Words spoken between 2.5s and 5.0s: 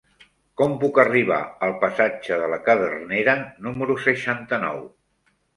la Cadernera número seixanta-nou?